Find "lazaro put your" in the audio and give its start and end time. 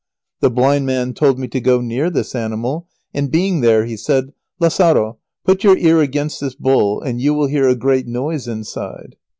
4.59-5.77